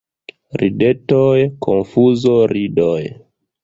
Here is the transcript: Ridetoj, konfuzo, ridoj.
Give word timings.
Ridetoj, 0.61 1.45
konfuzo, 1.69 2.37
ridoj. 2.57 3.01